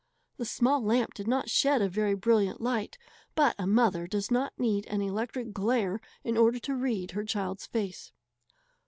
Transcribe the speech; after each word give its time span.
The 0.37 0.45
small 0.45 0.81
lamp 0.83 1.13
did 1.13 1.27
not 1.27 1.47
shed 1.47 1.79
a 1.79 1.87
very 1.87 2.15
brilliant 2.15 2.59
light, 2.59 2.97
but 3.35 3.55
a 3.59 3.67
mother 3.67 4.07
does 4.07 4.31
not 4.31 4.51
need 4.57 4.87
an 4.87 4.99
electric 5.03 5.51
glare 5.53 6.01
in 6.23 6.37
order 6.37 6.57
to 6.57 6.73
read 6.75 7.11
her 7.11 7.23
child's 7.23 7.67
face. 7.67 8.11